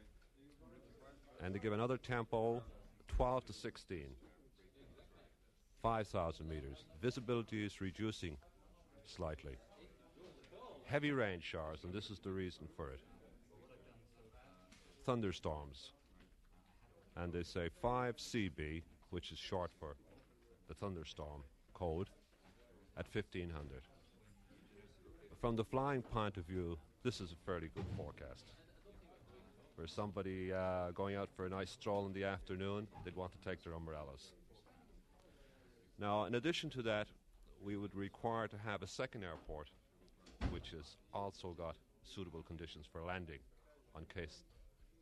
[1.43, 2.63] And they give another tempo
[3.09, 4.05] 12 to 16,
[5.83, 6.85] 5,000 meters.
[7.03, 8.37] Visibility is reducing
[9.05, 9.57] slightly.
[10.85, 13.01] Heavy rain showers, and this is the reason for it.
[15.05, 15.93] Thunderstorms.
[17.17, 19.97] And they say 5 CB, which is short for
[20.69, 21.43] the thunderstorm
[21.75, 22.09] code,
[22.97, 23.83] at 1500.
[25.41, 28.53] From the flying point of view, this is a fairly good forecast
[29.81, 33.39] for somebody uh, going out for a nice stroll in the afternoon, they'd want to
[33.39, 34.33] take their umbrellas.
[35.99, 37.09] Now, in addition to that,
[37.65, 39.71] we would require to have a second airport
[40.51, 43.39] which has also got suitable conditions for landing
[43.99, 44.45] in case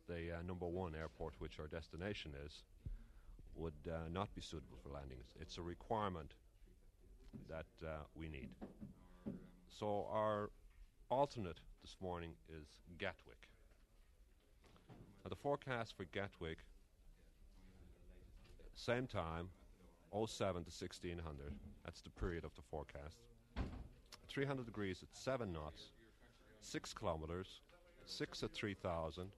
[0.09, 2.63] the uh, number one airport, which our destination is,
[3.55, 5.19] would uh, not be suitable for landing.
[5.39, 6.33] It's a requirement
[7.47, 8.49] that uh, we need.
[9.69, 10.49] So our
[11.09, 12.67] alternate this morning is
[12.97, 13.49] Gatwick.
[15.23, 16.57] Now the forecast for Gatwick,
[18.73, 19.49] same time,
[20.13, 21.53] 07 to 1600.
[21.85, 23.17] That's the period of the forecast.
[24.27, 25.91] 300 degrees at 7 knots,
[26.61, 27.61] 6 kilometers,
[28.05, 29.29] 6 at 3000.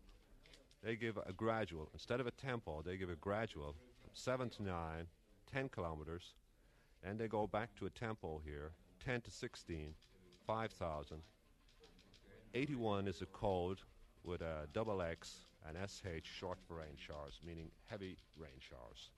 [0.83, 3.75] They give a gradual, instead of a tempo, they give a gradual
[4.13, 4.73] 7 to 9,
[5.51, 6.33] 10 kilometers,
[7.03, 8.71] and they go back to a tempo here
[9.05, 9.93] 10 to 16,
[10.47, 11.17] 5000.
[12.53, 13.79] 81 is a code
[14.23, 19.09] with a double X and SH short for rain showers, meaning heavy rain showers.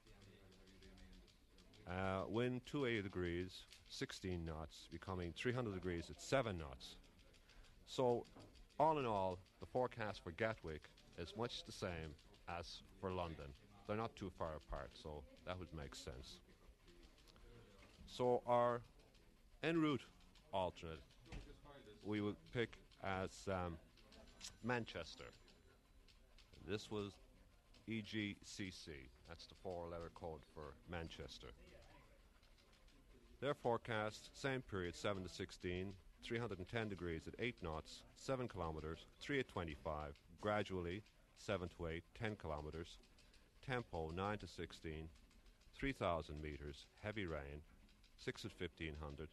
[1.87, 6.95] Uh, wind 280 degrees, 16 knots, becoming 300 degrees at 7 knots.
[7.87, 8.25] So,
[8.79, 12.15] all in all, the forecast for Gatwick is much the same
[12.47, 13.53] as for London.
[13.87, 16.39] They're not too far apart, so that would make sense.
[18.05, 18.81] So, our
[19.63, 20.05] en route
[20.53, 20.99] alternate
[22.05, 23.77] we would pick as um,
[24.63, 25.31] Manchester.
[26.67, 27.13] This was
[27.89, 28.87] EGCC.
[29.27, 31.47] That's the four letter code for Manchester.
[33.41, 39.39] Their forecast, same period, 7 to 16, 310 degrees at 8 knots, 7 kilometers, 3
[39.41, 41.01] at 25, gradually
[41.37, 42.97] 7 to 8, 10 kilometers,
[43.65, 45.07] tempo 9 to 16,
[45.73, 47.61] 3,000 meters, heavy rain,
[48.17, 49.29] 6 at 1500,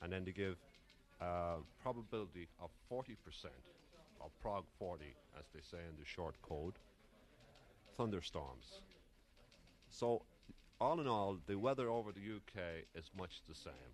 [0.00, 0.56] and then to give
[1.20, 3.04] uh, probability of 40%,
[4.22, 5.04] of prog 40,
[5.38, 6.78] as they say in the short code,
[7.94, 8.80] thunderstorms.
[9.90, 10.22] So
[10.80, 13.92] all in all, the weather over the UK is much the same.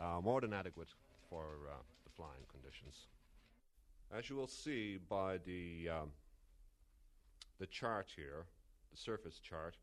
[0.00, 0.88] Uh, more than adequate
[1.28, 3.06] for uh, the flying conditions.
[4.12, 6.10] As you will see by the um,
[7.58, 8.46] the chart here,
[8.90, 9.76] the surface chart,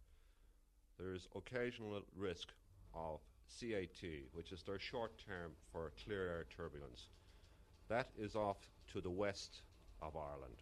[0.98, 2.50] there is occasional risk
[2.94, 3.20] of
[3.60, 4.02] CAT,
[4.34, 7.08] which is their short term for clear air turbulence.
[7.90, 8.58] That is off
[8.94, 9.62] to the west
[10.02, 10.62] of Ireland,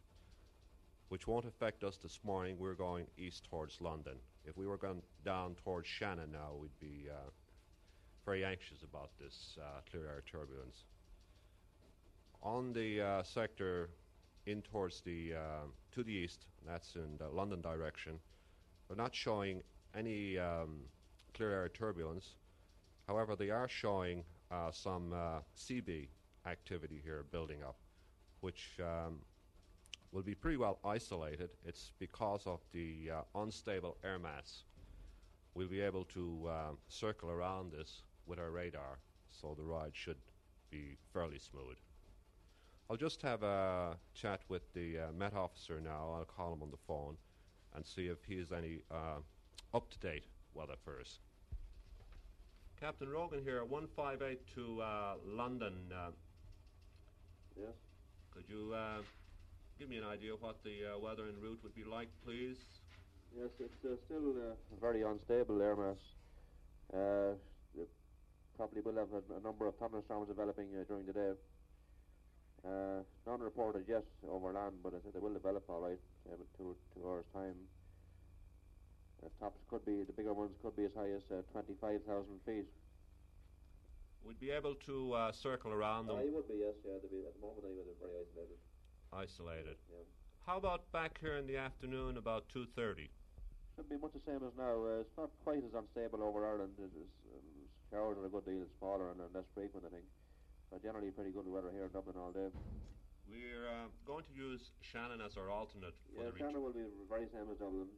[1.10, 2.58] which won't affect us this morning.
[2.58, 4.16] We're going east towards London.
[4.44, 7.30] If we were going down towards Shannon now, we'd be uh,
[8.26, 10.86] very anxious about this uh, clear air turbulence.
[12.44, 13.92] On the uh, sector
[14.48, 18.20] in towards the uh, to the east, that's in the London direction,
[18.90, 19.62] we're not showing
[19.96, 20.80] any um,
[21.36, 22.36] clear air turbulence.
[23.08, 26.08] However, they are showing uh, some uh, CB
[26.48, 27.76] activity here building up,
[28.40, 29.20] which um,
[30.12, 31.52] will be pretty well isolated.
[31.64, 34.64] It's because of the uh, unstable air mass.
[35.54, 39.00] We'll be able to uh, circle around this with our radar,
[39.30, 40.18] so the ride should
[40.72, 41.78] be fairly smooth.
[42.92, 46.14] I'll just have a chat with the uh, Met officer now.
[46.14, 47.16] I'll call him on the phone
[47.74, 49.20] and see if he has any uh,
[49.74, 51.20] up to date weather for us.
[52.78, 55.74] Captain Rogan here, 158 to uh, London.
[55.90, 56.10] Uh,
[57.58, 57.72] Yes.
[58.32, 58.98] could you uh,
[59.80, 62.58] give me an idea of what the uh, weather en route would be like, please?
[63.38, 65.98] Yes, it's uh, still uh, very unstable air mass.
[66.94, 67.36] Uh,
[68.58, 71.32] probably will have a, a number of thunderstorms developing uh, during the day.
[72.64, 75.98] Uh, none reported yet over land, but I said they will develop all right
[76.30, 77.56] in two, two hours' time.
[79.24, 82.06] Uh, tops could be, the bigger ones could be as high as uh, 25,000
[82.46, 82.66] feet.
[84.24, 87.02] We'd be able to uh, circle around them Uh, would be, yes, yeah.
[87.02, 88.60] they'd Be, at the moment, they are very isolated.
[89.12, 89.78] isolated.
[89.90, 90.06] Yeah.
[90.46, 93.10] How about back here in the afternoon, about 2.30?
[93.76, 94.86] Should be much the same as now.
[94.86, 96.74] Uh, it's not quite as unstable over Ireland.
[96.78, 97.42] It is, um,
[97.90, 100.06] showers are a good deal smaller and less frequent, I think.
[100.72, 102.48] But generally, pretty good weather here in Dublin all day.
[103.28, 106.40] We're uh, going to use Shannon as our alternate for Yeah, the.
[106.40, 107.92] Shannon will be very same as Dublin.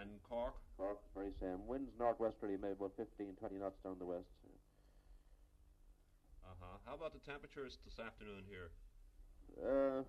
[0.00, 0.54] And Cork?
[0.76, 1.66] Cork, very same.
[1.66, 4.28] Winds northwesterly, maybe about 15, 20 knots down the west.
[6.44, 6.76] Uh-huh.
[6.84, 8.68] How about the temperatures this afternoon here?
[9.56, 10.04] Uh,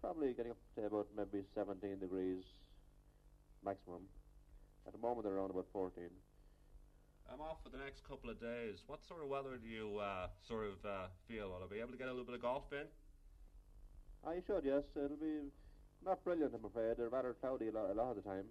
[0.00, 2.44] probably getting up to about maybe 17 degrees
[3.64, 4.04] maximum.
[4.86, 6.04] At the moment, they're around about 14.
[7.32, 8.82] I'm off for the next couple of days.
[8.86, 11.50] What sort of weather do you uh, sort of uh, feel?
[11.50, 12.86] Will I be able to get a little bit of golf in?
[14.26, 14.82] You should, yes.
[14.96, 15.50] It'll be
[16.04, 16.96] not brilliant, I'm afraid.
[16.96, 18.44] They're rather cloudy a lot, a lot of the time.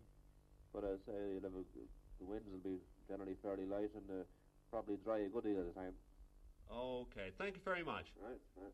[0.74, 1.64] But as I say, you'll have a,
[2.20, 4.24] the winds will be generally fairly light and uh,
[4.72, 5.94] probably dry a good deal of the time.
[6.72, 7.32] Okay.
[7.38, 8.08] Thank you very much.
[8.22, 8.74] Right, right.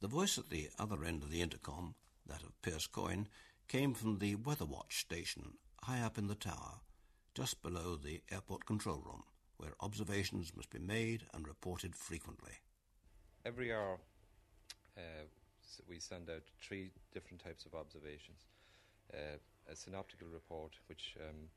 [0.00, 1.94] The voice at the other end of the intercom,
[2.26, 3.28] that of Pierce Coyne,
[3.66, 6.80] came from the Weather Watch station high up in the tower,
[7.34, 9.22] just below the airport control room,
[9.56, 12.52] where observations must be made and reported frequently.
[13.44, 13.98] Every hour,
[14.96, 15.26] uh,
[15.88, 18.46] we send out three different types of observations.
[19.12, 19.38] Uh,
[19.70, 21.48] a synoptical report, which um,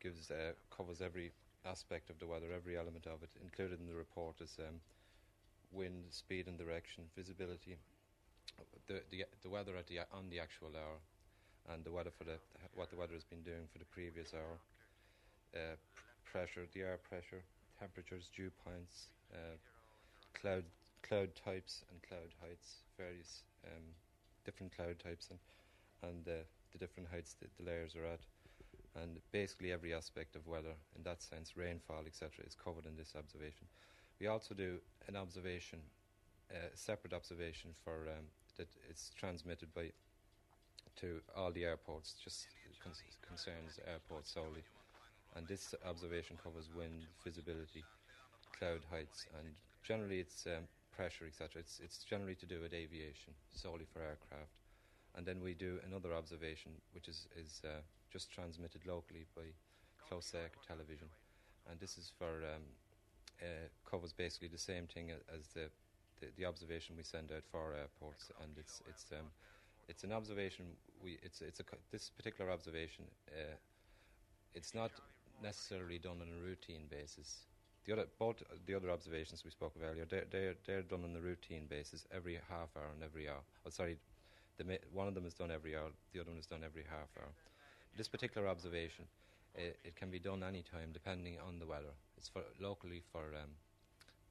[0.00, 1.32] gives uh, covers every
[1.66, 3.30] aspect of the weather, every element of it.
[3.42, 4.80] Included in the report is um,
[5.72, 7.76] wind, speed and direction, visibility,
[8.86, 10.98] the, the, the weather at the, on the actual hour,
[11.72, 12.38] and the weather for the,
[12.74, 14.58] what the weather has been doing for the previous hour,
[15.54, 15.76] uh,
[16.24, 17.42] pressure, the air pressure,
[17.78, 19.56] temperatures, dew points, uh,
[20.34, 20.64] cloud
[21.02, 23.84] cloud types and cloud heights, various um,
[24.44, 25.38] different cloud types and
[26.02, 28.20] and uh, the different heights that the layers are at,
[29.02, 33.14] and basically every aspect of weather in that sense, rainfall, etc., is covered in this
[33.16, 33.66] observation.
[34.20, 34.78] We also do
[35.08, 35.80] an observation,
[36.50, 38.26] a uh, separate observation for um,
[38.56, 39.90] that it's transmitted by
[40.96, 42.46] to all the airports, just
[42.82, 42.92] con-
[43.26, 44.62] concerns airports solely.
[45.36, 47.84] And this observation covers wind, visibility,
[48.58, 49.48] cloud heights, and
[49.82, 50.64] generally it's um,
[50.94, 51.60] pressure, etc.
[51.60, 54.54] It's, it's generally to do with aviation, solely for aircraft.
[55.16, 57.82] And then we do another observation, which is, is uh,
[58.12, 59.42] just transmitted locally by
[60.08, 61.08] closed circuit television.
[61.70, 62.62] And this is for, um,
[63.42, 65.70] uh, covers basically the same thing as the,
[66.20, 68.30] the, the, observation we send out for airports.
[68.42, 69.26] And it's, it's, um,
[69.88, 70.66] it's an observation,
[71.02, 73.54] we, it's, it's a, this particular observation, uh,
[74.54, 74.90] it's not
[75.44, 77.44] necessarily done on a routine basis.
[77.84, 81.14] The other, both the other observations we spoke of earlier, they're, they're, they're done on
[81.14, 83.44] a routine basis every half hour and every hour.
[83.66, 83.98] Oh, sorry,
[84.56, 87.12] the, one of them is done every hour, the other one is done every half
[87.20, 87.28] hour.
[87.96, 89.04] This particular observation,
[89.54, 91.92] it, it can be done any time depending on the weather.
[92.16, 93.52] It's for locally for um,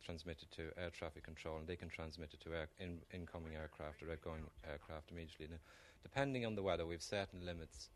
[0.03, 4.01] transmitted to air traffic control, and they can transmit it to air, in, incoming aircraft
[4.01, 5.47] or outgoing aircraft immediately.
[5.49, 5.61] Now,
[6.01, 7.89] depending on the weather, we have certain limits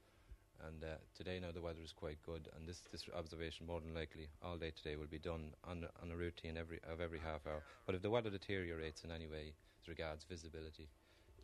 [0.66, 3.94] and uh, today now the weather is quite good, and this, this observation more than
[3.94, 7.46] likely all day today will be done on, on a routine every, of every half
[7.48, 7.62] hour.
[7.86, 10.90] But if the weather deteriorates in any way as regards visibility,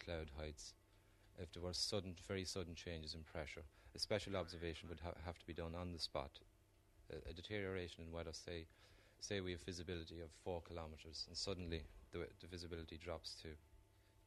[0.04, 0.74] cloud heights,
[1.38, 3.64] if there were sudden, very sudden changes in pressure,
[3.96, 6.40] a special observation would ha- have to be done on the spot.
[7.12, 8.66] A, a, deterioration in weather, say,
[9.20, 13.50] say we have visibility of four kilometres, and suddenly the, the visibility drops to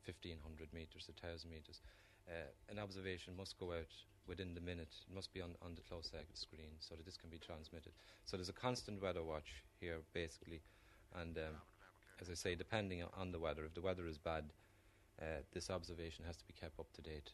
[0.05, 1.81] 1500 metres, 1000 metres.
[2.29, 3.93] Uh, an observation must go out
[4.29, 4.95] within the minute.
[5.09, 7.93] It must be on, on the closed circuit screen so that this can be transmitted.
[8.25, 10.63] So there's a constant weather watch here, basically.
[11.15, 11.55] And um,
[12.21, 14.45] as I say, depending on the weather, if the weather is bad,
[15.21, 17.31] uh, this observation has to be kept up to date.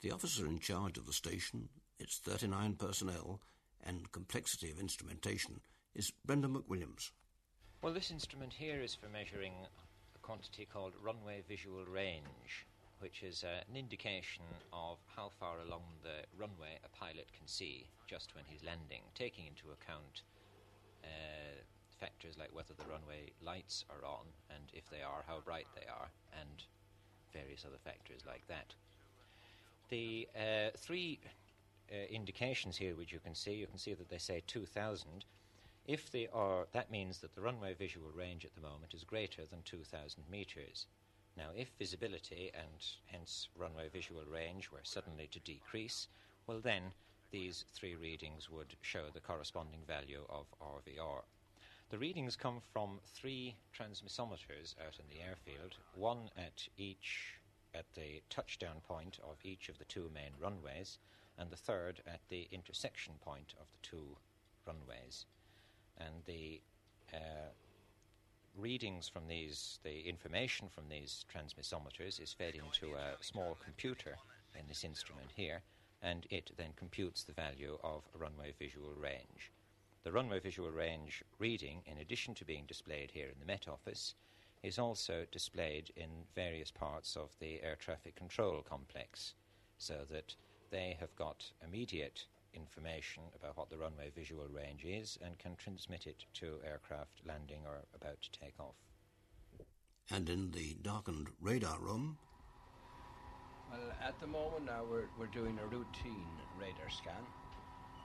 [0.00, 1.68] The officer in charge of the station,
[1.98, 3.40] its 39 personnel,
[3.82, 5.60] and complexity of instrumentation
[5.94, 7.10] is Brendan McWilliams.
[7.82, 9.52] Well, this instrument here is for measuring
[10.14, 12.66] a quantity called runway visual range
[13.00, 17.86] which is uh, an indication of how far along the runway a pilot can see
[18.06, 20.22] just when he's landing, taking into account
[21.04, 21.62] uh,
[22.00, 25.86] factors like whether the runway lights are on and if they are, how bright they
[25.86, 26.08] are,
[26.40, 26.64] and
[27.32, 28.74] various other factors like that.
[29.90, 31.20] The uh, three
[31.90, 35.24] uh, indications here, which you can see, you can see that they say 2000.
[35.86, 39.42] If they are, that means that the runway visual range at the moment is greater
[39.44, 40.86] than 2000 meters.
[41.36, 46.08] Now, if visibility and hence runway visual range were suddenly to decrease,
[46.46, 46.92] well, then
[47.30, 51.22] these three readings would show the corresponding value of RVR.
[51.90, 57.34] The readings come from three transmissometers out in the airfield, one at each
[57.74, 60.98] at the touchdown point of each of the two main runways,
[61.36, 64.16] and the third at the intersection point of the two
[64.66, 65.26] runways.
[65.98, 66.60] And the
[67.12, 67.50] uh,
[68.58, 74.16] readings from these, the information from these transmissometers is fed into a small computer
[74.58, 75.62] in this instrument here,
[76.02, 79.50] and it then computes the value of runway visual range.
[80.04, 84.14] The runway visual range reading, in addition to being displayed here in the Met Office,
[84.62, 89.34] is also displayed in various parts of the air traffic control complex,
[89.78, 90.34] so that
[90.70, 96.06] they have got immediate information about what the runway visual range is and can transmit
[96.06, 98.74] it to aircraft landing or about to take off.
[100.10, 102.18] And in the darkened radar room?
[103.70, 106.28] Well, at the moment now we're, we're doing a routine
[106.60, 107.24] radar scan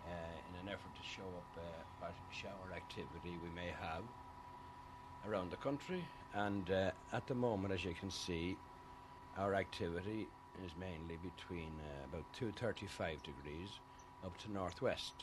[0.08, 1.62] uh, in an effort to show up uh,
[2.00, 4.04] what shower activity we may have
[5.28, 6.04] around the country.
[6.34, 8.56] And uh, at the moment, as you can see,
[9.38, 10.28] our activity
[10.66, 13.70] is mainly between uh, about 235 degrees
[14.26, 15.14] up to northwest.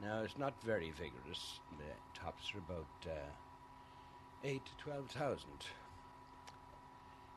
[0.00, 1.60] Now it's not very vigorous.
[1.78, 3.30] The tops are about uh,
[4.44, 5.66] eight to twelve thousand,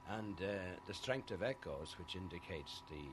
[0.09, 3.03] and uh, the strength of echoes, which indicates the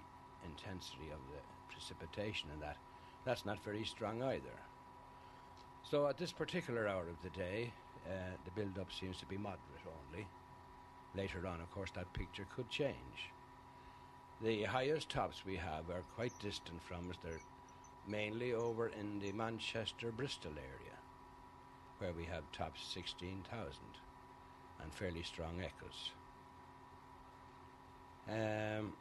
[0.47, 1.41] intensity of the
[1.73, 2.77] precipitation, and that
[3.25, 4.59] that's not very strong either.
[5.83, 7.73] So at this particular hour of the day,
[8.07, 10.27] uh, the build-up seems to be moderate only.
[11.14, 13.33] Later on, of course, that picture could change.
[14.41, 17.16] The highest tops we have are quite distant from us.
[17.24, 17.41] They're
[18.07, 20.95] mainly over in the Manchester Bristol area,
[21.99, 23.72] where we have tops 16,000
[24.80, 26.12] and fairly strong echoes.
[28.28, 28.93] Um,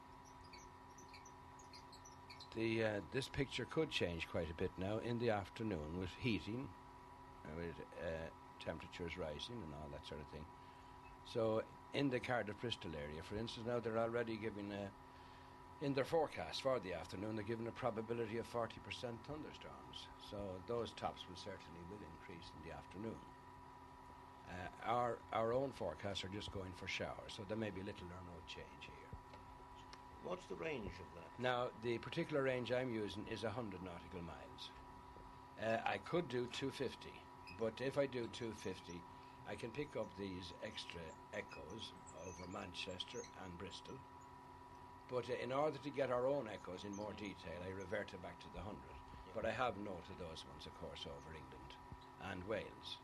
[2.55, 6.67] the uh, this picture could change quite a bit now in the afternoon with heating,
[7.45, 8.29] uh, with uh,
[8.65, 10.45] temperatures rising and all that sort of thing.
[11.31, 11.61] So
[11.93, 14.89] in the Cardiff Bristol area, for instance, now they're already giving a
[15.81, 18.69] in their forecast for the afternoon, they're given a probability of 40%
[19.01, 20.07] thunderstorms.
[20.29, 23.19] So those tops will certainly will increase in the afternoon.
[24.49, 28.07] Uh, our our own forecasts are just going for showers, so there may be little
[28.07, 29.07] or no change here.
[30.23, 31.41] What's the range of that?
[31.41, 34.71] Now, the particular range I'm using is 100 nautical miles.
[35.61, 37.09] Uh, I could do 250,
[37.59, 39.01] but if I do 250,
[39.49, 41.01] I can pick up these extra
[41.33, 41.91] echoes
[42.27, 43.95] over Manchester and Bristol.
[45.09, 48.39] But uh, in order to get our own echoes in more detail, I reverted back
[48.39, 48.75] to the 100.
[49.33, 51.71] But I have noted those ones, of course, over England
[52.31, 52.97] and Wales.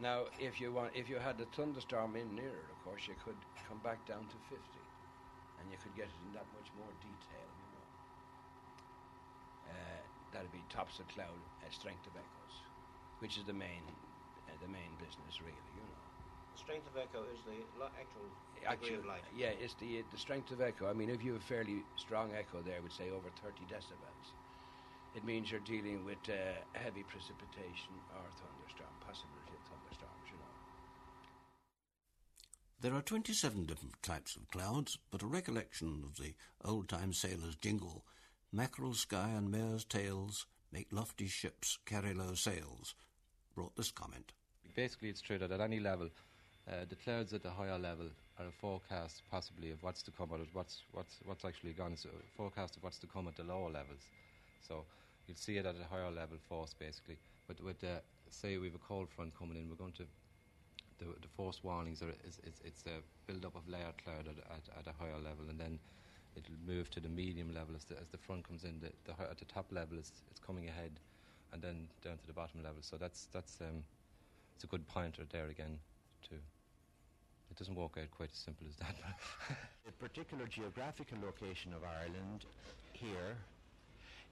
[0.00, 3.36] Now, if you want, if you had a thunderstorm in nearer, of course, you could
[3.68, 4.58] come back down to 50
[5.60, 7.86] and you could get it in that much more detail, you know.
[9.76, 10.00] Uh,
[10.32, 12.56] that'd be tops of cloud, uh, strength of echoes,
[13.20, 13.84] which is the main,
[14.48, 15.99] uh, the main business, really, you know.
[16.60, 18.28] The strength of echo is the lo- actual
[18.68, 19.22] degree of light.
[19.34, 20.90] yeah, it's the the strength of echo.
[20.90, 24.26] I mean, if you have a fairly strong echo there, would say over 30 decibels,
[25.14, 26.34] it means you're dealing with uh,
[26.74, 30.52] heavy precipitation or thunderstorm, possibility of thunderstorms, you know.
[32.82, 37.56] There are 27 different types of clouds, but a recollection of the old time sailor's
[37.56, 38.04] jingle,
[38.52, 42.94] mackerel sky and mare's tails make lofty ships carry low sails,
[43.54, 44.32] brought this comment.
[44.76, 46.10] Basically, it's true that at any level,
[46.70, 48.06] uh, the clouds at the higher level
[48.38, 51.92] are a forecast possibly of what's to come of what's what's what's actually gone.
[51.92, 54.08] It's a forecast of what's to come at the lower levels.
[54.66, 54.84] So
[55.26, 57.18] you'll see it at a higher level force basically.
[57.48, 58.00] But with uh,
[58.30, 60.04] say we have a cold front coming in, we're going to
[60.98, 64.38] the, the force warnings are is, is, it's a build up of layer cloud at,
[64.52, 65.78] at, at a higher level, and then
[66.36, 68.78] it'll move to the medium level as the, as the front comes in.
[68.80, 70.92] The, the at the top level, it's, it's coming ahead,
[71.52, 72.82] and then down to the bottom level.
[72.82, 73.82] So that's that's um,
[74.54, 75.78] it's a good pointer there again.
[76.28, 76.34] To
[77.50, 78.96] it doesn't work out quite as simple as that.
[79.86, 82.44] The particular geographical location of Ireland
[82.92, 83.36] here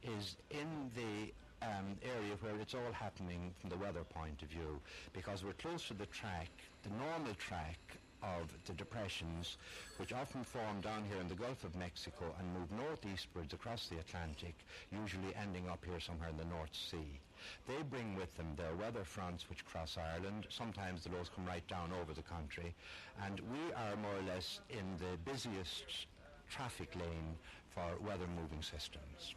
[0.03, 1.33] is in the
[1.67, 4.81] um, area where it's all happening from the weather point of view
[5.13, 6.49] because we're close to the track,
[6.85, 7.79] the normal track
[8.23, 9.57] of the depressions
[9.99, 13.99] which often form down here in the Gulf of Mexico and move northeastwards across the
[13.99, 14.55] Atlantic,
[14.93, 17.19] usually ending up here somewhere in the North Sea.
[17.67, 20.47] They bring with them their weather fronts which cross Ireland.
[20.51, 22.75] Sometimes the lows come right down over the country.
[23.25, 26.07] And we are more or less in the busiest
[26.49, 27.37] traffic lane
[27.75, 29.35] for weather moving systems.